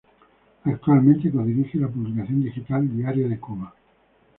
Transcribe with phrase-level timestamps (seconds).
[0.65, 3.71] Actualmente co-dirige la publicación digital Diario de Cuba.